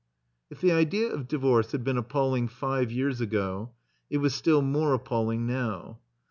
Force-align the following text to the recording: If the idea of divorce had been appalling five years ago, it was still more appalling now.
If 0.49 0.61
the 0.61 0.71
idea 0.71 1.09
of 1.13 1.27
divorce 1.27 1.73
had 1.73 1.83
been 1.83 1.95
appalling 1.95 2.47
five 2.47 2.91
years 2.91 3.21
ago, 3.21 3.69
it 4.09 4.17
was 4.17 4.33
still 4.33 4.63
more 4.63 4.95
appalling 4.95 5.45
now. 5.45 5.99